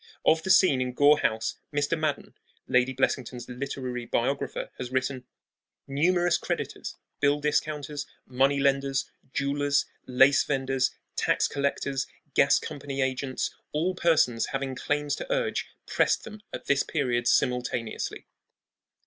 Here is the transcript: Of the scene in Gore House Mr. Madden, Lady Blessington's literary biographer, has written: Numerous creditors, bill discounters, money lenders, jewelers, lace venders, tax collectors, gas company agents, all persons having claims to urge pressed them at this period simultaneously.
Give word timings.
Of 0.25 0.41
the 0.41 0.49
scene 0.49 0.81
in 0.81 0.93
Gore 0.93 1.19
House 1.19 1.59
Mr. 1.71 1.95
Madden, 1.95 2.33
Lady 2.67 2.91
Blessington's 2.91 3.47
literary 3.47 4.07
biographer, 4.07 4.71
has 4.79 4.89
written: 4.91 5.25
Numerous 5.87 6.39
creditors, 6.39 6.95
bill 7.19 7.39
discounters, 7.39 8.07
money 8.25 8.59
lenders, 8.59 9.11
jewelers, 9.31 9.85
lace 10.07 10.43
venders, 10.43 10.89
tax 11.15 11.47
collectors, 11.47 12.07
gas 12.33 12.57
company 12.57 13.03
agents, 13.03 13.53
all 13.73 13.93
persons 13.93 14.47
having 14.47 14.73
claims 14.73 15.15
to 15.17 15.31
urge 15.31 15.67
pressed 15.85 16.23
them 16.23 16.41
at 16.51 16.65
this 16.65 16.81
period 16.81 17.27
simultaneously. 17.27 18.25